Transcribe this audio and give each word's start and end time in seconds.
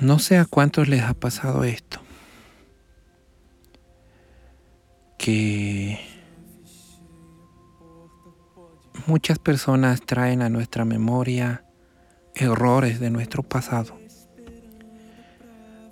No 0.00 0.18
sé 0.18 0.38
a 0.38 0.44
cuántos 0.44 0.88
les 0.88 1.02
ha 1.02 1.14
pasado 1.14 1.64
esto. 1.64 2.00
Que 5.16 5.98
muchas 9.06 9.38
personas 9.38 10.02
traen 10.02 10.42
a 10.42 10.48
nuestra 10.48 10.84
memoria 10.84 11.64
errores 12.34 13.00
de 13.00 13.10
nuestro 13.10 13.42
pasado. 13.42 13.98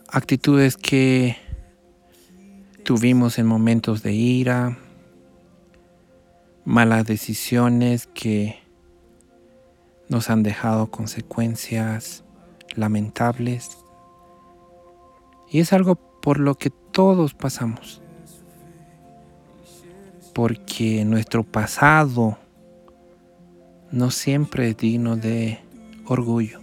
Actitudes 0.08 0.76
que 0.76 1.36
tuvimos 2.84 3.38
en 3.38 3.46
momentos 3.46 4.02
de 4.02 4.12
ira, 4.12 4.78
malas 6.64 7.04
decisiones 7.04 8.06
que 8.06 8.60
nos 10.08 10.30
han 10.30 10.42
dejado 10.42 10.90
consecuencias 10.90 12.22
lamentables. 12.76 13.78
Y 15.48 15.60
es 15.60 15.72
algo 15.72 15.96
por 16.20 16.38
lo 16.38 16.56
que 16.56 16.70
todos 16.70 17.34
pasamos. 17.34 18.02
Porque 20.34 21.04
nuestro 21.04 21.44
pasado 21.44 22.36
no 23.90 24.10
siempre 24.10 24.70
es 24.70 24.76
digno 24.76 25.16
de 25.16 25.60
orgullo. 26.04 26.60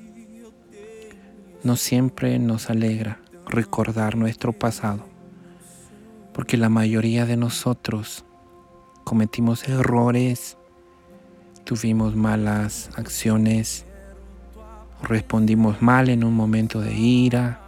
No 1.64 1.76
siempre 1.76 2.38
nos 2.40 2.70
alegra 2.70 3.20
recordar 3.48 4.18
nuestro 4.18 4.54
pasado. 4.54 5.06
Porque 6.34 6.58
la 6.58 6.70
mayoría 6.70 7.26
de 7.26 7.38
nosotros 7.38 8.26
cometimos 9.04 9.68
errores, 9.70 10.58
tuvimos 11.64 12.16
malas 12.16 12.90
acciones, 12.96 13.86
respondimos 15.02 15.82
mal 15.82 16.10
en 16.10 16.24
un 16.24 16.34
momento 16.34 16.82
de 16.82 16.94
ira, 16.94 17.63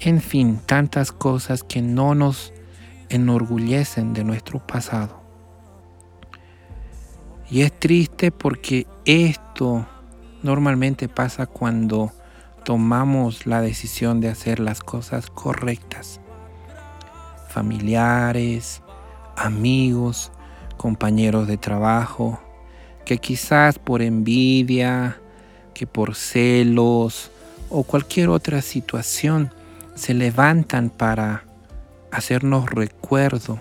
en 0.00 0.20
fin, 0.20 0.60
tantas 0.66 1.12
cosas 1.12 1.62
que 1.62 1.82
no 1.82 2.14
nos 2.14 2.52
enorgullecen 3.08 4.12
de 4.12 4.24
nuestro 4.24 4.58
pasado. 4.58 5.22
Y 7.50 7.62
es 7.62 7.72
triste 7.72 8.30
porque 8.30 8.86
esto 9.04 9.86
normalmente 10.42 11.08
pasa 11.08 11.46
cuando 11.46 12.12
tomamos 12.64 13.46
la 13.46 13.60
decisión 13.60 14.20
de 14.20 14.28
hacer 14.28 14.60
las 14.60 14.80
cosas 14.80 15.30
correctas. 15.30 16.20
Familiares, 17.48 18.82
amigos, 19.36 20.32
compañeros 20.76 21.46
de 21.46 21.56
trabajo, 21.56 22.40
que 23.04 23.18
quizás 23.18 23.78
por 23.78 24.02
envidia, 24.02 25.20
que 25.74 25.86
por 25.86 26.14
celos 26.14 27.30
o 27.70 27.82
cualquier 27.84 28.28
otra 28.28 28.62
situación 28.62 29.52
se 29.94 30.14
levantan 30.14 30.90
para 30.90 31.44
hacernos 32.10 32.70
recuerdo, 32.70 33.58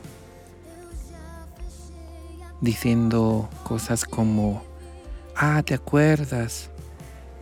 diciendo 2.62 3.50
cosas 3.64 4.06
como, 4.06 4.64
ah, 5.36 5.62
¿te 5.64 5.74
acuerdas? 5.74 6.70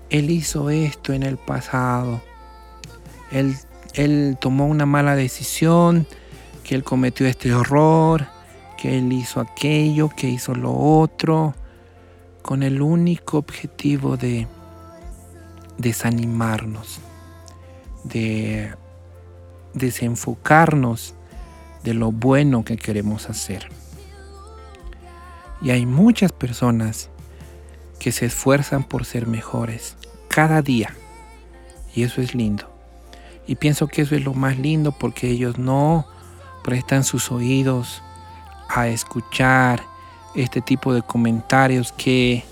Él 0.10 0.30
hizo 0.30 0.70
esto 0.70 1.14
en 1.14 1.24
el 1.24 1.38
pasado. 1.38 2.22
Él, 3.32 3.56
él 3.94 4.38
tomó 4.40 4.68
una 4.68 4.86
mala 4.86 5.16
decisión, 5.16 6.08
que 6.64 6.76
él 6.76 6.84
cometió 6.84 7.28
este 7.28 7.50
error, 7.50 8.28
que 8.78 8.98
él 8.98 9.12
hizo 9.14 9.40
aquello, 9.40 10.10
que 10.10 10.28
hizo 10.28 10.56
lo 10.56 10.74
otro, 10.74 11.54
con 12.42 12.64
el 12.64 12.82
único 12.82 13.38
objetivo 13.38 14.18
de 14.18 14.48
desanimarnos, 15.78 17.00
de 18.04 18.74
desenfocarnos 19.74 21.14
de 21.84 21.94
lo 21.94 22.12
bueno 22.12 22.64
que 22.64 22.78
queremos 22.78 23.30
hacer. 23.30 23.70
Y 25.62 25.70
hay 25.70 25.86
muchas 25.86 26.32
personas 26.32 27.10
que 28.00 28.12
se 28.12 28.26
esfuerzan 28.26 28.84
por 28.84 29.06
ser 29.06 29.28
mejores 29.28 29.96
cada 30.28 30.62
día. 30.62 30.96
Y 31.94 32.04
eso 32.04 32.22
es 32.22 32.34
lindo. 32.34 32.70
Y 33.46 33.56
pienso 33.56 33.88
que 33.88 34.02
eso 34.02 34.16
es 34.16 34.24
lo 34.24 34.34
más 34.34 34.58
lindo 34.58 34.92
porque 34.92 35.30
ellos 35.30 35.58
no 35.58 36.08
prestan 36.64 37.04
sus 37.04 37.32
oídos 37.32 38.02
a 38.70 38.88
escuchar 38.88 39.84
este 40.36 40.62
tipo 40.62 40.94
de 40.94 41.02
comentarios 41.02 41.92
que 41.92 42.44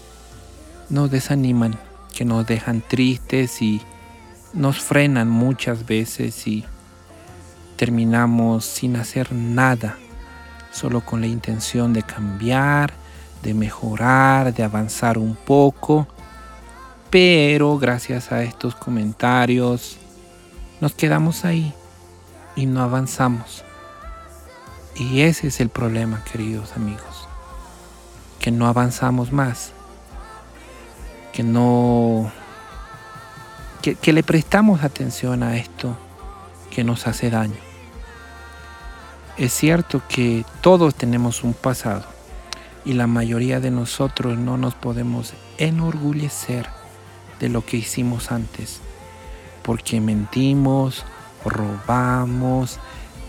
nos 0.90 1.10
desaniman, 1.10 1.80
que 2.14 2.26
nos 2.26 2.46
dejan 2.46 2.82
tristes 2.82 3.62
y 3.62 3.82
nos 4.54 4.80
frenan 4.80 5.30
muchas 5.30 5.86
veces 5.86 6.48
y 6.48 6.66
terminamos 7.76 8.66
sin 8.66 8.96
hacer 8.96 9.32
nada, 9.32 9.98
solo 10.72 11.02
con 11.02 11.22
la 11.22 11.28
intención 11.28 11.94
de 11.94 12.04
cambiar, 12.04 12.94
de 13.42 13.54
mejorar, 13.54 14.54
de 14.54 14.64
avanzar 14.64 15.18
un 15.18 15.36
poco. 15.36 16.08
Pero 17.10 17.78
gracias 17.78 18.32
a 18.32 18.44
estos 18.44 18.76
comentarios 18.76 19.98
nos 20.82 20.94
quedamos 20.94 21.46
ahí 21.46 21.74
y 22.56 22.66
no 22.66 22.82
avanzamos. 22.82 23.64
Y 24.96 25.22
ese 25.22 25.48
es 25.48 25.60
el 25.62 25.70
problema, 25.70 26.24
queridos 26.30 26.74
amigos, 26.74 27.28
que 28.40 28.52
no 28.52 28.68
avanzamos 28.68 29.32
más, 29.32 29.72
que 31.32 31.44
no, 31.44 32.32
que, 33.82 34.14
le 34.14 34.24
prestamos 34.24 34.84
atención 34.84 35.44
a 35.44 35.58
esto 35.58 35.98
que 36.72 36.84
nos 36.84 37.08
hace 37.08 37.30
daño. 37.30 37.58
Es 39.38 39.54
cierto 39.54 40.02
que 40.10 40.46
todos 40.62 40.96
tenemos 40.96 41.44
un 41.44 41.54
pasado 41.54 42.04
y 42.84 42.94
la 42.94 43.08
mayoría 43.08 43.60
de 43.60 43.72
nosotros 43.72 44.38
no 44.38 44.58
nos 44.58 44.76
podemos 44.76 45.34
enorgullecer 45.58 46.68
de 47.40 47.48
lo 47.48 47.66
que 47.66 47.78
hicimos 47.78 48.32
antes, 48.32 48.82
porque 49.64 50.02
mentimos, 50.02 51.06
robamos, 51.46 52.80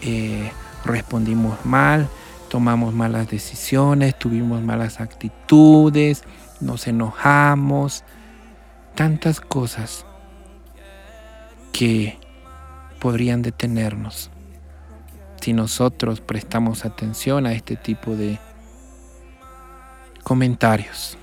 eh, 0.02 0.50
respondimos 0.84 1.64
mal, 1.64 2.08
tomamos 2.48 2.92
malas 2.92 3.30
decisiones, 3.30 4.18
tuvimos 4.18 4.62
malas 4.62 5.00
actitudes, 5.00 6.24
nos 6.60 6.88
enojamos, 6.88 8.02
tantas 8.96 9.40
cosas 9.40 10.04
que 11.72 12.18
podrían 13.00 13.42
detenernos 13.42 14.30
si 15.40 15.52
nosotros 15.52 16.20
prestamos 16.20 16.84
atención 16.84 17.46
a 17.46 17.52
este 17.54 17.76
tipo 17.76 18.14
de 18.14 18.38
comentarios. 20.22 21.16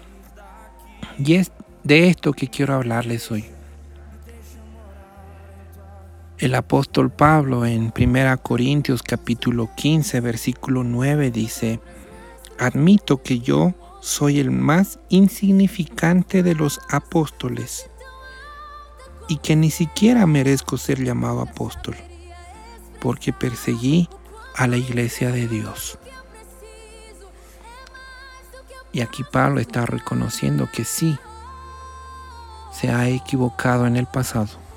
Y 1.24 1.36
es 1.36 1.52
de 1.84 2.10
esto 2.10 2.34
que 2.34 2.48
quiero 2.48 2.74
hablarles 2.74 3.32
hoy. 3.32 3.46
El 6.40 6.54
apóstol 6.56 7.10
Pablo 7.10 7.66
en 7.66 7.94
1 7.98 8.38
Corintios 8.44 9.02
capítulo 9.02 9.70
15 9.76 10.20
versículo 10.22 10.84
9 10.84 11.32
dice, 11.32 11.80
admito 12.60 13.24
que 13.24 13.40
yo 13.40 13.74
soy 14.02 14.40
el 14.40 14.52
más 14.52 15.00
insignificante 15.10 16.44
de 16.44 16.54
los 16.54 16.80
apóstoles 16.90 17.90
y 19.28 19.38
que 19.38 19.56
ni 19.56 19.72
siquiera 19.72 20.26
merezco 20.26 20.78
ser 20.78 21.04
llamado 21.04 21.42
apóstol, 21.42 21.96
porque 23.00 23.34
perseguí 23.34 24.10
a 24.56 24.68
la 24.68 24.78
iglesia 24.78 25.32
de 25.32 25.48
Dios. 25.48 26.00
Y 28.92 29.02
aquí 29.02 29.24
Pablo 29.24 29.60
está 29.60 29.86
reconociendo 29.86 30.70
que 30.72 30.84
sí, 30.86 31.18
se 32.72 32.90
ha 32.90 33.10
equivocado 33.10 33.86
en 33.86 33.98
el 33.98 34.06
pasado 34.06 34.68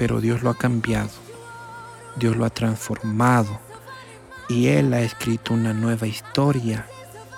pero 0.00 0.22
Dios 0.22 0.42
lo 0.42 0.48
ha 0.48 0.56
cambiado, 0.56 1.10
Dios 2.16 2.34
lo 2.34 2.46
ha 2.46 2.48
transformado 2.50 3.60
y 4.48 4.68
Él 4.68 4.94
ha 4.94 5.02
escrito 5.02 5.52
una 5.52 5.74
nueva 5.74 6.06
historia 6.06 6.86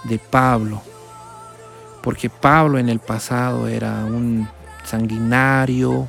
de 0.04 0.20
Pablo, 0.20 0.80
porque 2.04 2.30
Pablo 2.30 2.78
en 2.78 2.88
el 2.88 3.00
pasado 3.00 3.66
era 3.66 4.04
un 4.04 4.48
sanguinario, 4.84 6.08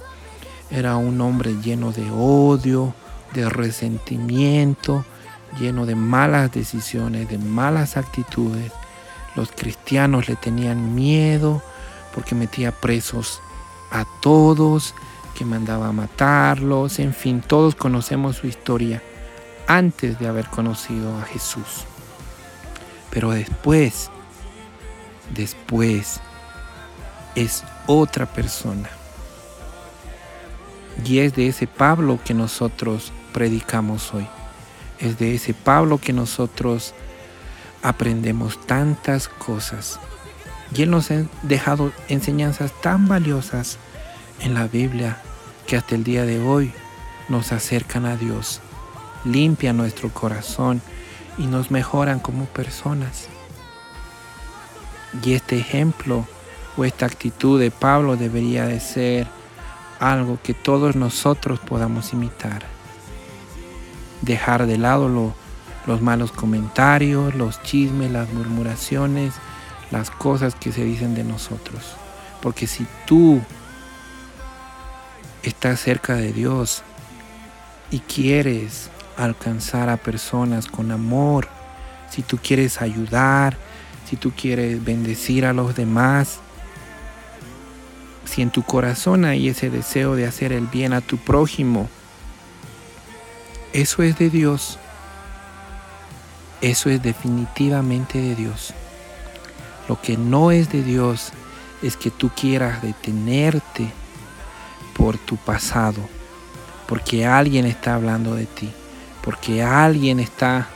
era 0.70 0.98
un 0.98 1.20
hombre 1.22 1.56
lleno 1.62 1.92
de 1.92 2.10
odio, 2.12 2.94
de 3.34 3.50
resentimiento, 3.50 5.06
lleno 5.60 5.86
de 5.86 5.96
malas 5.96 6.52
decisiones, 6.52 7.30
de 7.30 7.38
malas 7.38 7.98
actitudes. 7.98 8.72
Los 9.36 9.52
cristianos 9.52 10.28
le 10.28 10.36
tenían 10.36 10.96
miedo 10.96 11.62
porque 12.14 12.36
metía 12.36 12.72
presos 12.72 13.42
a 13.92 14.06
todos, 14.22 14.94
que 15.36 15.46
mandaba 15.46 15.88
a 15.88 15.92
matarlos, 15.94 17.00
en 17.00 17.14
fin, 17.14 17.42
todos 17.42 17.76
conocemos 17.76 18.38
su 18.38 18.48
historia 18.48 19.02
antes 19.68 20.20
de 20.20 20.28
haber 20.28 20.48
conocido 20.48 21.18
a 21.18 21.24
Jesús. 21.24 21.86
Pero 23.10 23.32
después, 23.32 24.10
después, 25.34 26.20
es 27.36 27.64
otra 27.88 28.26
persona. 28.26 28.90
Y 31.06 31.20
es 31.20 31.36
de 31.36 31.48
ese 31.48 31.68
Pablo 31.68 32.20
que 32.24 32.34
nosotros 32.34 33.12
predicamos 33.34 34.14
hoy. 34.14 34.28
Es 35.00 35.18
de 35.18 35.36
ese 35.36 35.54
Pablo 35.54 35.98
que 35.98 36.14
nosotros 36.14 36.94
aprendemos 37.82 38.60
tantas 38.66 39.28
cosas. 39.28 40.00
Y 40.76 40.84
Él 40.84 40.92
nos 40.92 41.12
ha 41.12 41.24
dejado 41.42 41.92
enseñanzas 42.08 42.72
tan 42.82 43.08
valiosas 43.08 43.78
en 44.40 44.54
la 44.54 44.68
Biblia 44.68 45.18
que 45.68 45.78
hasta 45.78 45.96
el 45.96 46.04
día 46.04 46.26
de 46.26 46.42
hoy 46.42 46.74
nos 47.30 47.52
acercan 47.52 48.06
a 48.06 48.16
Dios, 48.16 48.62
limpian 49.24 49.78
nuestro 49.78 50.10
corazón 50.10 50.82
y 51.38 51.48
nos 51.48 51.72
mejoran 51.72 52.20
como 52.20 52.46
personas. 52.46 53.28
Y 55.24 55.34
este 55.34 55.58
ejemplo 55.58 56.26
o 56.76 56.86
esta 56.86 57.06
actitud 57.06 57.60
de 57.60 57.72
Pablo 57.72 58.16
debería 58.16 58.66
de 58.66 58.80
ser 58.80 59.28
algo 60.12 60.38
que 60.44 60.54
todos 60.54 60.96
nosotros 60.96 61.60
podamos 61.60 62.14
imitar. 62.14 62.64
Dejar 64.22 64.68
de 64.68 64.78
lado 64.78 65.34
los 65.88 66.02
malos 66.02 66.32
comentarios, 66.32 67.36
los 67.36 67.62
chismes, 67.64 68.12
las 68.12 68.32
murmuraciones, 68.34 69.34
las 69.92 70.10
cosas 70.10 70.56
que 70.56 70.72
se 70.72 70.84
dicen 70.84 71.16
de 71.16 71.24
nosotros. 71.24 71.96
Porque 72.42 72.68
si 72.68 72.86
tú 73.06 73.42
estás 75.44 75.80
cerca 75.80 76.16
de 76.16 76.34
Dios 76.34 76.84
y 77.92 78.00
quieres 78.00 78.90
alcanzar 79.18 79.90
a 79.90 79.98
personas 79.98 80.68
con 80.68 80.92
amor, 80.92 81.48
si 82.10 82.22
tú 82.22 82.38
quieres 82.42 82.82
ayudar, 82.82 83.58
si 84.10 84.16
tú 84.16 84.32
quieres 84.32 84.84
bendecir 84.84 85.46
a 85.46 85.54
los 85.54 85.76
demás, 85.76 86.40
si 88.34 88.42
en 88.42 88.50
tu 88.50 88.64
corazón 88.64 89.26
hay 89.26 89.50
ese 89.50 89.70
deseo 89.70 90.16
de 90.16 90.26
hacer 90.26 90.54
el 90.54 90.66
bien 90.66 90.92
a 90.94 91.02
tu 91.02 91.18
prójimo, 91.18 91.88
eso 93.74 94.02
es 94.02 94.18
de 94.18 94.32
Dios. 94.32 94.80
Eso 96.60 96.90
es 96.90 97.04
definitivamente 97.04 98.20
de 98.20 98.34
Dios. 98.34 98.74
Lo 99.88 100.02
que 100.02 100.18
no 100.18 100.50
es 100.50 100.72
de 100.72 100.82
Dios 100.82 101.32
es 101.84 101.96
que 101.96 102.10
tú 102.10 102.32
quieras 102.36 102.82
detenerte 102.82 103.92
por 104.96 105.20
tu 105.20 105.38
pasado, 105.38 106.02
porque 106.88 107.28
alguien 107.28 107.68
está 107.68 107.94
hablando 107.94 108.34
de 108.34 108.48
ti, 108.48 108.72
porque 109.22 109.62
alguien 109.62 110.20
está 110.20 110.70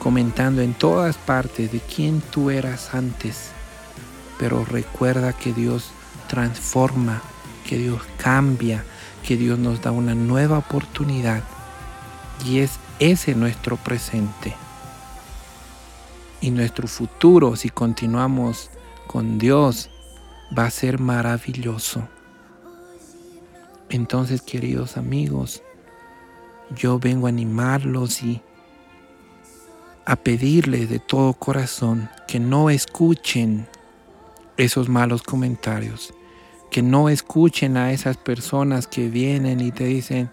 comentando 0.00 0.60
en 0.60 0.74
todas 0.74 1.18
partes 1.18 1.70
de 1.70 1.78
quién 1.78 2.20
tú 2.20 2.50
eras 2.50 2.94
antes. 2.94 3.50
Pero 4.40 4.64
recuerda 4.64 5.32
que 5.32 5.52
Dios 5.52 5.92
transforma, 6.26 7.22
que 7.66 7.78
Dios 7.78 8.02
cambia, 8.18 8.84
que 9.22 9.36
Dios 9.36 9.58
nos 9.58 9.82
da 9.82 9.90
una 9.90 10.14
nueva 10.14 10.58
oportunidad. 10.58 11.42
Y 12.44 12.58
es 12.58 12.78
ese 12.98 13.34
nuestro 13.34 13.76
presente. 13.76 14.54
Y 16.40 16.50
nuestro 16.50 16.86
futuro, 16.86 17.56
si 17.56 17.70
continuamos 17.70 18.70
con 19.06 19.38
Dios, 19.38 19.90
va 20.56 20.66
a 20.66 20.70
ser 20.70 21.00
maravilloso. 21.00 22.08
Entonces, 23.88 24.42
queridos 24.42 24.96
amigos, 24.96 25.62
yo 26.74 26.98
vengo 26.98 27.26
a 27.26 27.30
animarlos 27.30 28.22
y 28.22 28.42
a 30.04 30.16
pedirles 30.16 30.88
de 30.88 30.98
todo 30.98 31.32
corazón 31.34 32.08
que 32.28 32.38
no 32.38 32.70
escuchen 32.70 33.68
esos 34.56 34.88
malos 34.88 35.22
comentarios, 35.22 36.14
que 36.70 36.82
no 36.82 37.08
escuchen 37.08 37.76
a 37.76 37.92
esas 37.92 38.16
personas 38.16 38.86
que 38.86 39.08
vienen 39.08 39.60
y 39.60 39.70
te 39.70 39.84
dicen, 39.84 40.30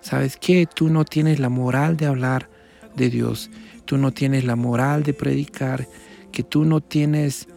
¿sabes 0.00 0.36
qué? 0.36 0.66
Tú 0.66 0.88
no 0.88 1.04
tienes 1.04 1.38
la 1.38 1.48
moral 1.48 1.96
de 1.96 2.06
hablar 2.06 2.48
de 2.96 3.10
Dios, 3.10 3.50
tú 3.84 3.96
no 3.98 4.12
tienes 4.12 4.44
la 4.44 4.56
moral 4.56 5.02
de 5.02 5.14
predicar, 5.14 5.86
que 6.32 6.42
tú 6.42 6.64
no 6.64 6.80
tienes 6.80 7.48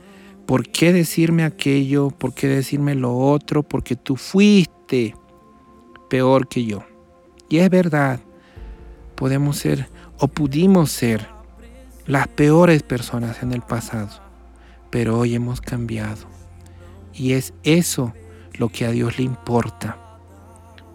por 0.46 0.68
qué 0.68 0.94
decirme 0.94 1.44
aquello, 1.44 2.10
por 2.10 2.34
qué 2.34 2.48
decirme 2.48 2.96
lo 2.96 3.18
otro, 3.18 3.64
porque 3.64 3.96
tú 3.96 4.16
fuiste 4.16 5.16
peor 6.10 6.48
que 6.48 6.66
yo. 6.66 6.84
Y 7.50 7.58
es 7.60 7.70
verdad, 7.70 8.20
podemos 9.16 9.58
ser 9.58 9.88
o 10.20 10.28
pudimos 10.28 10.92
ser 10.92 11.28
las 12.06 12.28
peores 12.28 12.84
personas 12.84 13.44
en 13.44 13.54
el 13.54 13.62
pasado 13.62 14.31
pero 14.92 15.18
hoy 15.18 15.34
hemos 15.34 15.62
cambiado. 15.62 16.28
Y 17.14 17.34
es 17.34 17.54
eso 17.64 18.14
lo 18.54 18.70
que 18.70 18.86
a 18.86 18.92
Dios 18.92 19.18
le 19.18 19.24
importa, 19.24 19.98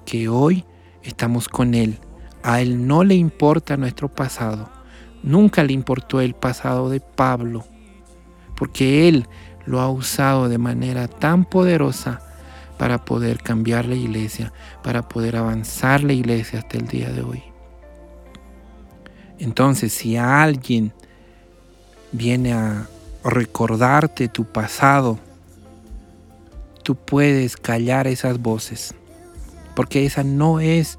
que 0.04 0.28
hoy 0.28 0.64
estamos 1.02 1.48
con 1.48 1.74
Él. 1.74 1.98
A 2.42 2.60
Él 2.60 2.86
no 2.86 3.02
le 3.02 3.16
importa 3.16 3.76
nuestro 3.76 4.08
pasado. 4.08 4.70
Nunca 5.22 5.64
le 5.64 5.72
importó 5.72 6.20
el 6.20 6.34
pasado 6.34 6.90
de 6.90 7.00
Pablo, 7.00 7.64
porque 8.56 9.08
Él 9.08 9.26
lo 9.64 9.80
ha 9.80 9.90
usado 9.90 10.48
de 10.48 10.58
manera 10.58 11.08
tan 11.08 11.44
poderosa 11.44 12.20
para 12.78 13.04
poder 13.04 13.38
cambiar 13.38 13.86
la 13.86 13.96
iglesia, 13.96 14.52
para 14.82 15.08
poder 15.08 15.36
avanzar 15.36 16.04
la 16.04 16.12
iglesia 16.12 16.60
hasta 16.60 16.76
el 16.76 16.86
día 16.86 17.10
de 17.10 17.22
hoy. 17.22 17.42
Entonces, 19.38 19.92
si 19.92 20.16
alguien 20.16 20.92
viene 22.12 22.52
a 22.52 22.88
recordarte 23.30 24.28
tu 24.28 24.44
pasado, 24.44 25.18
tú 26.82 26.94
puedes 26.94 27.56
callar 27.56 28.06
esas 28.06 28.38
voces, 28.38 28.94
porque 29.74 30.06
esa 30.06 30.22
no 30.22 30.60
es 30.60 30.98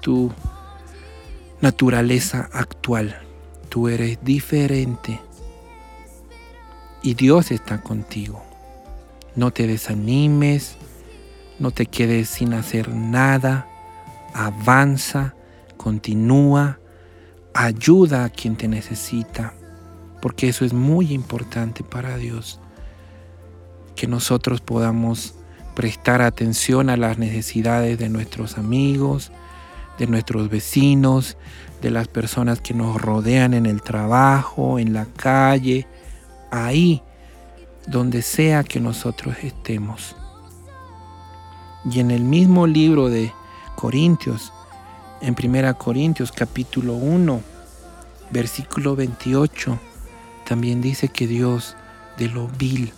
tu 0.00 0.32
naturaleza 1.60 2.48
actual. 2.52 3.20
Tú 3.68 3.88
eres 3.88 4.18
diferente 4.22 5.20
y 7.02 7.14
Dios 7.14 7.50
está 7.50 7.82
contigo. 7.82 8.42
No 9.36 9.50
te 9.50 9.66
desanimes, 9.66 10.76
no 11.58 11.70
te 11.70 11.86
quedes 11.86 12.30
sin 12.30 12.54
hacer 12.54 12.88
nada, 12.88 13.68
avanza, 14.32 15.34
continúa, 15.76 16.78
ayuda 17.52 18.24
a 18.24 18.30
quien 18.30 18.56
te 18.56 18.68
necesita 18.68 19.52
porque 20.20 20.48
eso 20.48 20.64
es 20.64 20.72
muy 20.72 21.12
importante 21.12 21.84
para 21.84 22.16
Dios, 22.16 22.60
que 23.94 24.06
nosotros 24.06 24.60
podamos 24.60 25.34
prestar 25.74 26.22
atención 26.22 26.90
a 26.90 26.96
las 26.96 27.18
necesidades 27.18 27.98
de 27.98 28.08
nuestros 28.08 28.58
amigos, 28.58 29.30
de 29.98 30.06
nuestros 30.06 30.48
vecinos, 30.48 31.36
de 31.82 31.90
las 31.90 32.08
personas 32.08 32.60
que 32.60 32.74
nos 32.74 33.00
rodean 33.00 33.54
en 33.54 33.66
el 33.66 33.82
trabajo, 33.82 34.78
en 34.78 34.92
la 34.92 35.06
calle, 35.06 35.86
ahí 36.50 37.02
donde 37.86 38.22
sea 38.22 38.64
que 38.64 38.80
nosotros 38.80 39.36
estemos. 39.42 40.16
Y 41.90 42.00
en 42.00 42.10
el 42.10 42.24
mismo 42.24 42.66
libro 42.66 43.08
de 43.08 43.32
Corintios, 43.76 44.52
en 45.20 45.36
1 45.40 45.78
Corintios 45.78 46.32
capítulo 46.32 46.94
1, 46.94 47.40
versículo 48.30 48.94
28, 48.96 49.78
también 50.48 50.80
dice 50.80 51.08
que 51.08 51.26
Dios 51.26 51.76
de 52.16 52.30
lo 52.30 52.48
vil, 52.48 52.94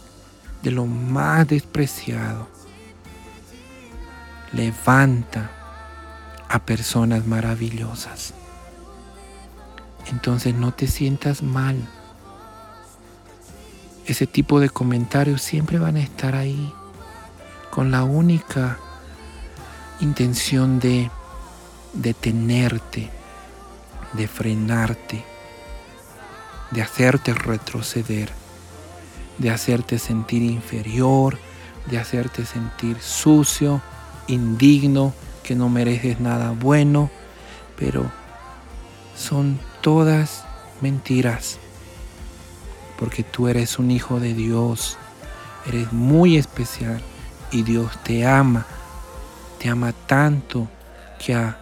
de 0.62 0.71
lo 0.71 0.87
más 0.87 1.49
despreciado, 1.49 2.47
levanta 4.52 5.50
a 6.49 6.61
personas 6.61 7.26
maravillosas. 7.26 8.35
Entonces 10.12 10.54
no 10.54 10.73
te 10.73 10.87
sientas 10.87 11.42
mal. 11.42 11.76
Ese 14.07 14.28
tipo 14.28 14.61
de 14.61 14.71
comentarios 14.71 15.42
siempre 15.42 15.80
van 15.80 15.97
a 15.97 16.02
estar 16.02 16.37
ahí 16.37 16.73
con 17.71 17.90
la 17.90 18.04
única 18.04 18.78
intención 19.99 20.78
de 20.78 21.11
detenerte, 21.95 23.11
de 24.12 24.28
frenarte, 24.28 25.30
de 26.71 26.83
hacerte 26.83 27.35
retroceder, 27.35 28.31
de 29.39 29.50
hacerte 29.50 29.99
sentir 29.99 30.43
inferior, 30.43 31.39
de 31.91 31.99
hacerte 31.99 32.45
sentir 32.45 32.99
sucio, 33.00 33.81
indigno, 34.29 35.15
que 35.43 35.55
no 35.55 35.69
mereces 35.69 36.21
nada 36.21 36.53
bueno, 36.53 37.11
pero 37.77 38.11
son 39.17 39.59
todas 39.81 40.45
mentiras, 40.81 41.59
porque 42.99 43.23
tú 43.23 43.49
eres 43.49 43.79
un 43.79 43.91
hijo 43.91 44.21
de 44.21 44.35
Dios, 44.35 44.99
eres 45.67 45.93
muy 45.93 46.37
especial 46.37 47.00
y 47.50 47.62
Dios 47.62 47.99
te 48.03 48.27
ama, 48.27 48.67
te 49.59 49.69
ama 49.69 49.93
tanto 49.93 50.69
que 51.19 51.35
ha, 51.35 51.59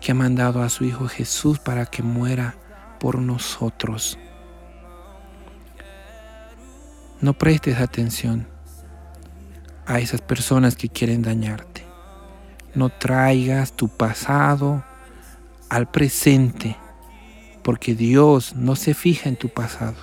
que 0.00 0.12
ha 0.12 0.14
mandado 0.14 0.62
a 0.62 0.68
su 0.68 0.84
Hijo 0.84 1.08
Jesús 1.08 1.58
para 1.58 1.86
que 1.86 2.02
muera 2.02 2.54
por 2.98 3.18
nosotros. 3.18 4.18
No 7.20 7.34
prestes 7.34 7.78
atención 7.78 8.46
a 9.84 10.00
esas 10.00 10.22
personas 10.22 10.74
que 10.74 10.88
quieren 10.88 11.22
dañarte. 11.22 11.84
no 12.72 12.88
traigas 12.88 13.72
tu 13.72 13.88
pasado 13.88 14.84
al 15.68 15.90
presente, 15.90 16.76
porque 17.62 17.96
Dios 17.96 18.54
no 18.54 18.76
se 18.76 18.94
fija 18.94 19.28
en 19.28 19.36
tu 19.36 19.48
pasado. 19.48 19.96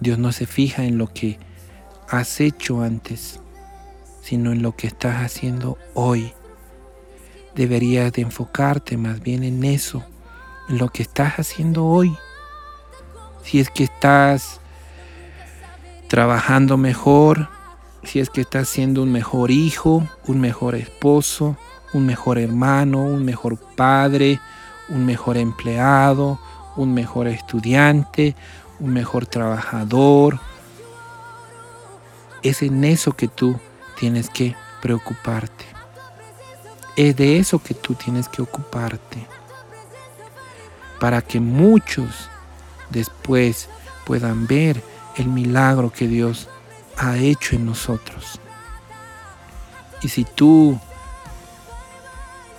Dios 0.00 0.18
no 0.18 0.32
se 0.32 0.46
fija 0.46 0.84
en 0.84 0.96
lo 0.96 1.08
que 1.12 1.38
has 2.08 2.40
hecho 2.40 2.82
antes, 2.82 3.38
sino 4.22 4.50
en 4.50 4.62
lo 4.62 4.74
que 4.74 4.86
estás 4.86 5.16
haciendo 5.16 5.76
hoy. 5.94 6.32
Deberías 7.54 8.12
de 8.12 8.22
enfocarte 8.22 8.96
más 8.96 9.20
bien 9.20 9.44
en 9.44 9.62
eso, 9.62 10.02
en 10.68 10.78
lo 10.78 10.88
que 10.88 11.02
estás 11.02 11.34
haciendo 11.38 11.84
hoy. 11.84 12.16
Si 13.42 13.60
es 13.60 13.70
que 13.70 13.84
estás 13.84 14.59
trabajando 16.10 16.76
mejor, 16.76 17.48
si 18.02 18.18
es 18.18 18.30
que 18.30 18.40
estás 18.40 18.68
siendo 18.68 19.04
un 19.04 19.12
mejor 19.12 19.52
hijo, 19.52 20.02
un 20.26 20.40
mejor 20.40 20.74
esposo, 20.74 21.56
un 21.92 22.04
mejor 22.04 22.40
hermano, 22.40 23.04
un 23.04 23.24
mejor 23.24 23.56
padre, 23.56 24.40
un 24.88 25.06
mejor 25.06 25.36
empleado, 25.36 26.40
un 26.74 26.94
mejor 26.94 27.28
estudiante, 27.28 28.34
un 28.80 28.92
mejor 28.92 29.26
trabajador. 29.26 30.40
Es 32.42 32.62
en 32.62 32.82
eso 32.82 33.12
que 33.12 33.28
tú 33.28 33.56
tienes 33.96 34.30
que 34.30 34.56
preocuparte. 34.82 35.64
Es 36.96 37.14
de 37.14 37.38
eso 37.38 37.62
que 37.62 37.74
tú 37.74 37.94
tienes 37.94 38.28
que 38.28 38.42
ocuparte. 38.42 39.28
Para 40.98 41.22
que 41.22 41.38
muchos 41.38 42.28
después 42.90 43.68
puedan 44.04 44.48
ver 44.48 44.89
el 45.16 45.28
milagro 45.28 45.92
que 45.92 46.06
Dios 46.06 46.48
ha 46.96 47.16
hecho 47.16 47.56
en 47.56 47.66
nosotros. 47.66 48.40
Y 50.02 50.08
si 50.08 50.24
tú 50.24 50.78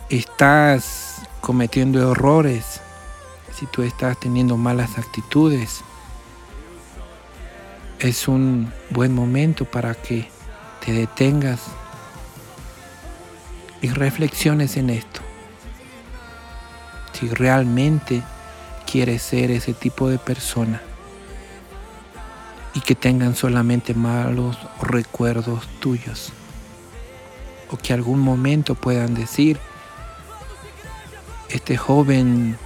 estás 0.10 1.22
cometiendo 1.42 2.12
errores, 2.12 2.82
si 3.54 3.66
tú 3.68 3.84
estás 3.84 4.20
teniendo 4.20 4.58
malas 4.58 4.98
actitudes, 4.98 5.82
es 8.00 8.28
un 8.28 8.72
buen 8.90 9.14
momento 9.14 9.66
para 9.66 9.94
que 9.94 10.30
te 10.84 10.92
detengas 10.92 11.62
y 13.82 13.90
reflexiones 13.90 14.78
en 14.78 14.90
esto. 14.90 15.22
Si 17.14 17.28
realmente 17.30 18.24
quieres 18.92 19.22
ser 19.22 19.52
ese 19.52 19.74
tipo 19.74 20.10
de 20.10 20.18
persona 20.18 20.82
y 22.74 22.82
que 22.82 22.96
tengan 22.96 23.36
solamente 23.36 23.94
malos 23.94 24.58
recuerdos 24.82 25.68
tuyos. 25.80 26.32
O 27.70 27.78
que 27.78 27.94
algún 27.94 28.20
momento 28.20 28.76
puedan 28.76 29.14
decir, 29.14 29.58
este 31.50 31.78
joven 31.78 32.58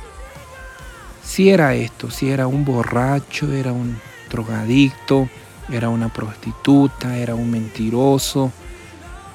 si 1.25 1.49
era 1.49 1.73
esto, 1.73 2.11
si 2.11 2.29
era 2.29 2.47
un 2.47 2.63
borracho, 2.63 3.51
era 3.51 3.73
un 3.73 3.99
drogadicto, 4.29 5.27
era 5.69 5.89
una 5.89 6.09
prostituta, 6.09 7.17
era 7.17 7.33
un 7.35 7.49
mentiroso. 7.49 8.51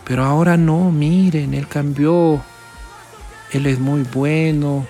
Pero 0.05 0.25
ahora 0.25 0.57
no, 0.57 0.91
miren, 0.91 1.53
él 1.53 1.67
cambió. 1.67 2.41
Él 3.53 3.67
es 3.67 3.81
muy 3.81 4.03
bueno. 4.03 4.87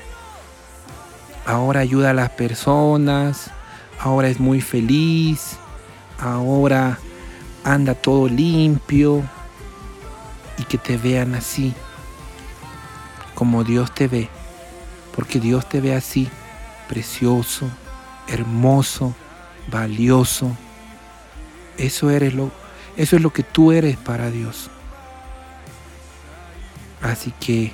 Ahora 1.47 1.81
ayuda 1.81 2.11
a 2.11 2.15
las 2.15 2.31
personas. 2.31 3.51
Ahora 3.99 4.29
es 4.29 4.39
muy 4.39 4.61
feliz 4.61 5.59
ahora 6.21 6.99
anda 7.65 7.95
todo 7.95 8.29
limpio 8.29 9.23
y 10.59 10.65
que 10.65 10.79
te 10.79 10.97
vean 10.97 11.35
así, 11.35 11.75
como 13.35 13.65
Dios 13.65 13.93
te 13.95 14.09
ve, 14.09 14.29
porque 15.15 15.41
Dios 15.41 15.69
te 15.69 15.81
ve 15.81 15.95
así, 15.95 16.29
precioso, 16.89 17.69
hermoso, 18.29 19.15
valioso. 19.71 20.57
Eso 21.79 22.11
eres 22.11 22.35
lo 22.35 22.51
eso 22.97 23.17
es 23.17 23.23
lo 23.23 23.33
que 23.33 23.43
tú 23.43 23.73
eres 23.73 23.97
para 23.97 24.31
Dios. 24.31 24.69
Así 27.01 27.33
que 27.41 27.73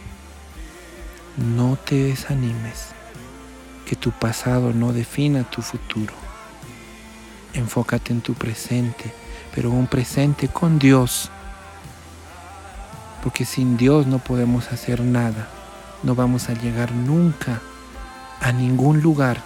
no 1.37 1.77
te 1.77 1.97
desanimes, 1.97 2.91
que 3.87 3.97
tu 3.97 4.13
pasado 4.13 4.73
no 4.73 4.93
defina 4.93 5.43
tu 5.51 5.63
futuro 5.63 6.26
enfócate 7.57 8.13
en 8.13 8.21
tu 8.21 8.35
presente, 8.35 9.13
pero 9.55 9.71
un 9.71 9.87
presente 9.87 10.49
con 10.49 10.79
Dios. 10.79 11.31
Porque 13.23 13.45
sin 13.45 13.77
Dios 13.77 14.07
no 14.07 14.19
podemos 14.19 14.71
hacer 14.73 15.01
nada. 15.01 15.49
No 16.03 16.15
vamos 16.15 16.49
a 16.49 16.55
llegar 16.55 16.93
nunca 16.93 17.61
a 18.41 18.53
ningún 18.53 19.01
lugar. 19.01 19.43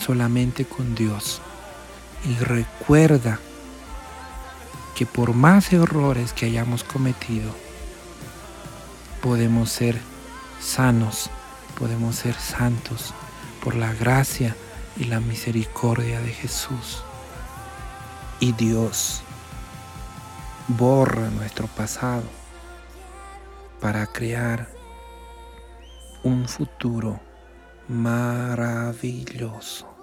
Solamente 0.00 0.64
con 0.64 0.94
Dios. 0.94 1.42
Y 2.24 2.42
recuerda 2.42 3.38
que 4.94 5.06
por 5.06 5.34
más 5.34 5.72
errores 5.72 6.32
que 6.32 6.46
hayamos 6.46 6.84
cometido, 6.84 7.54
podemos 9.20 9.70
ser 9.70 10.00
sanos, 10.60 11.30
podemos 11.78 12.16
ser 12.16 12.34
santos 12.34 13.12
por 13.62 13.74
la 13.74 13.92
gracia 13.92 14.56
y 14.96 15.04
la 15.04 15.20
misericordia 15.20 16.20
de 16.20 16.32
Jesús. 16.32 17.04
Y 18.40 18.52
Dios 18.52 19.22
borra 20.68 21.28
nuestro 21.30 21.66
pasado 21.68 22.24
para 23.80 24.06
crear 24.06 24.68
un 26.22 26.46
futuro 26.48 27.20
maravilloso. 27.88 29.93